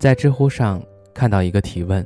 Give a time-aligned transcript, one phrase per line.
[0.00, 0.82] 在知乎上
[1.12, 2.04] 看到一个提问：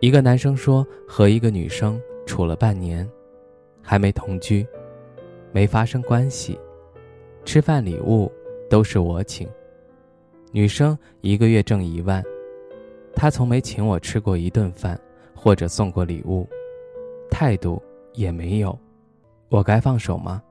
[0.00, 3.10] 一个男生说和一个女生处了半年，
[3.80, 4.66] 还没同居，
[5.50, 6.60] 没发生关系，
[7.42, 8.30] 吃饭礼物
[8.68, 9.48] 都是我请，
[10.52, 12.22] 女生一个月挣一万，
[13.14, 15.00] 他从没请我吃过一顿饭
[15.34, 16.46] 或者送过礼物，
[17.30, 17.82] 态度
[18.12, 18.78] 也没有，
[19.48, 20.42] 我该放手吗？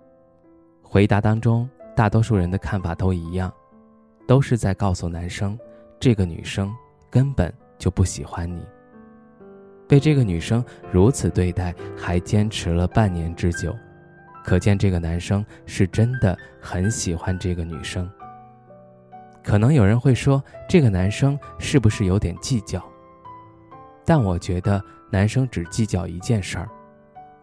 [0.82, 3.54] 回答当中，大多数人的看法都一样，
[4.26, 5.56] 都是在告诉男生。
[6.00, 6.74] 这个女生
[7.10, 8.66] 根本就不喜欢你。
[9.88, 13.74] 被这个女生如此对待，还坚持了半年之久，
[14.44, 18.10] 可见这个男生是真的很喜欢这个女生。
[19.44, 22.84] 可能有人会说，这个男生是不是有点计较？
[24.06, 26.70] 但我觉得男生只计较一件事儿，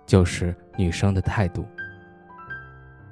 [0.04, 1.66] 就是女生的态度。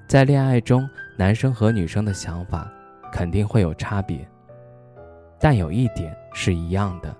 [0.06, 2.70] 在恋爱中，男生和女生的想法
[3.10, 4.28] 肯定会有差别。
[5.42, 7.12] 但有一点是一样的，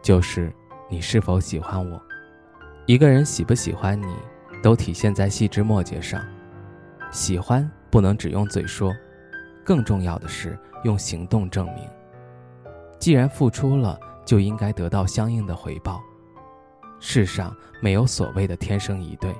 [0.00, 0.50] 就是
[0.88, 2.00] 你是否喜欢我。
[2.86, 4.16] 一个人喜不喜欢你，
[4.62, 6.24] 都体现在细枝末节上。
[7.10, 8.90] 喜欢不能只用嘴说，
[9.62, 11.86] 更重要的是用行动证明。
[12.98, 16.00] 既然付出了，就应该得到相应的回报。
[16.98, 19.34] 世上没有所谓的天生一对，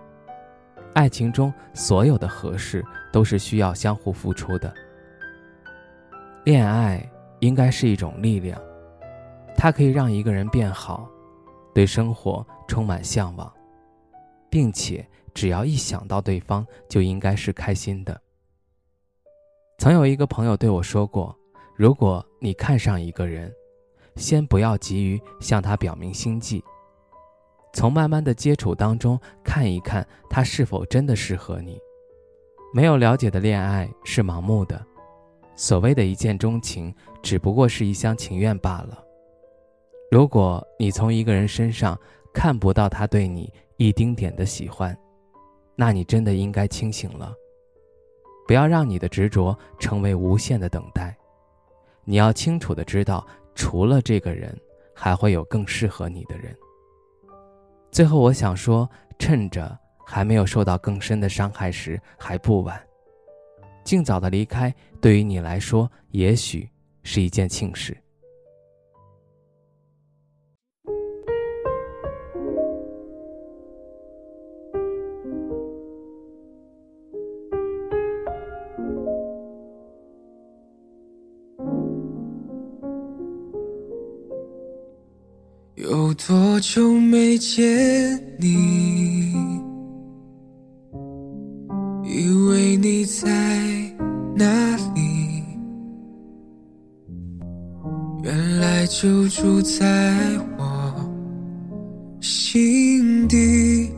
[0.92, 4.70] 爱情中所有的合适都是需要相互付出的。
[6.44, 7.02] 恋爱。
[7.44, 8.58] 应该是一种力量，
[9.54, 11.06] 它可以让一个人变好，
[11.74, 13.52] 对生活充满向往，
[14.48, 18.18] 并且只要一想到对方，就应该是开心的。
[19.76, 21.36] 曾有一个朋友对我说过
[21.76, 23.52] ：“如果你看上一个人，
[24.16, 26.64] 先不要急于向他表明心迹，
[27.74, 31.78] 从慢慢的接触当中看一看他是否真的适合你。
[32.72, 34.82] 没有了解的恋爱是盲目的。”
[35.56, 39.04] 所谓的一见钟情，只不过是一厢情愿罢了。
[40.10, 41.98] 如果你从一个人身上
[42.32, 44.96] 看不到他对你一丁点的喜欢，
[45.76, 47.32] 那你真的应该清醒了。
[48.46, 51.16] 不要让你的执着成为无限的等待。
[52.04, 54.54] 你要清楚的知道，除了这个人，
[54.94, 56.54] 还会有更适合你的人。
[57.90, 58.88] 最后，我想说，
[59.18, 62.78] 趁着还没有受到更深的伤害时，还不晚。
[63.84, 66.68] 尽早的离开，对于你来说，也许
[67.02, 67.96] 是一件庆事。
[85.74, 89.34] 有多久没见你？
[92.04, 93.63] 以为你在。
[94.36, 95.42] 哪里？
[98.22, 100.14] 原来就住在
[100.58, 100.94] 我
[102.20, 103.90] 心底，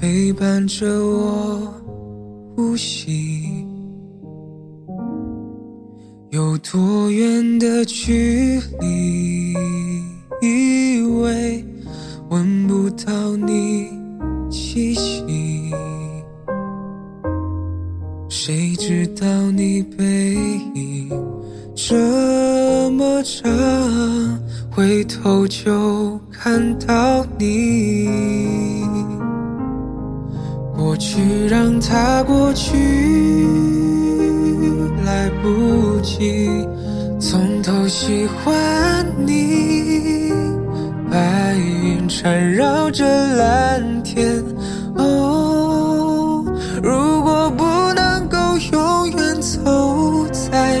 [0.00, 1.72] 陪伴着我
[2.56, 3.66] 呼吸。
[6.30, 9.54] 有多远的距离？
[10.42, 11.64] 以为
[12.28, 13.88] 闻不到你
[24.70, 28.08] 回头就看到你。
[30.76, 32.76] 过去让它过去，
[35.04, 36.48] 来不及
[37.18, 40.32] 从头喜欢你。
[41.10, 43.04] 白云缠绕着
[43.36, 44.42] 蓝天。
[44.96, 46.44] 哦，
[46.82, 47.64] 如果不
[47.94, 48.36] 能够
[48.72, 50.80] 永远走在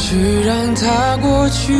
[0.00, 1.74] 去让它过去，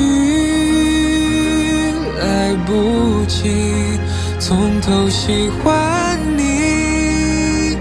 [2.21, 3.99] 来不及
[4.41, 7.77] 从头喜欢你。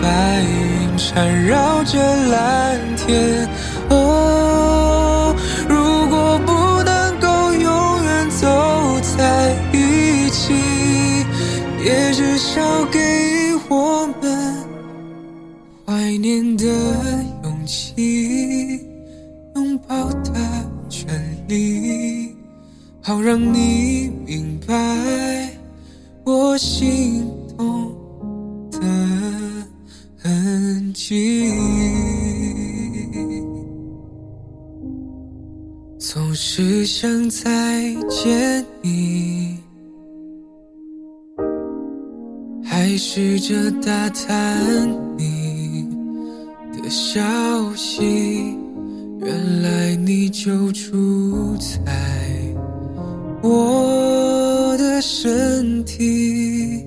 [0.00, 1.98] 白云缠绕着
[2.28, 3.48] 蓝天，
[3.90, 5.34] 哦，
[5.68, 5.76] 如
[6.08, 8.46] 果不能够永远走
[9.18, 10.54] 在一起，
[11.84, 12.98] 也至少给
[13.68, 14.56] 我们
[15.84, 16.64] 怀念的
[17.42, 18.89] 勇气。
[19.90, 20.32] 好的
[20.88, 22.32] 权利，
[23.02, 25.50] 好让你明白
[26.24, 27.26] 我心
[27.58, 27.92] 动
[28.70, 28.78] 的
[30.16, 31.52] 痕迹。
[35.98, 39.58] 总是想再见你，
[42.62, 44.88] 还试着打探
[45.18, 45.84] 你
[46.80, 47.20] 的消
[47.74, 48.56] 息。
[49.22, 51.78] 原来你就住在
[53.42, 56.82] 我的身体，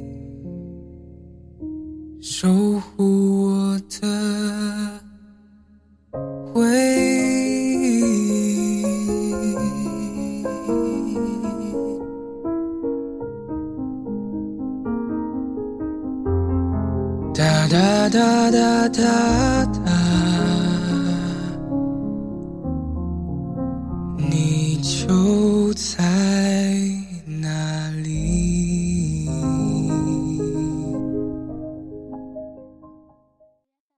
[2.20, 2.50] 守
[2.80, 4.08] 护我的
[6.52, 6.64] 回
[7.78, 8.02] 忆。
[17.32, 19.53] 哒哒哒哒哒哒。
[24.84, 26.13] 就在。